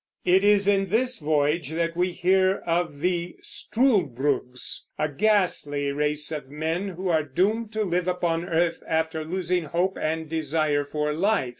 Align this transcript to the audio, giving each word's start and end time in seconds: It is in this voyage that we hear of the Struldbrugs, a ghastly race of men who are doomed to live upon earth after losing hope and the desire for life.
It 0.25 0.43
is 0.43 0.67
in 0.67 0.89
this 0.89 1.19
voyage 1.19 1.69
that 1.69 1.95
we 1.95 2.11
hear 2.11 2.63
of 2.65 3.01
the 3.01 3.35
Struldbrugs, 3.43 4.87
a 4.97 5.07
ghastly 5.07 5.91
race 5.91 6.31
of 6.31 6.49
men 6.49 6.87
who 6.87 7.07
are 7.07 7.21
doomed 7.21 7.71
to 7.73 7.83
live 7.83 8.07
upon 8.07 8.43
earth 8.45 8.81
after 8.87 9.23
losing 9.23 9.65
hope 9.65 9.99
and 10.01 10.23
the 10.25 10.37
desire 10.37 10.85
for 10.85 11.13
life. 11.13 11.49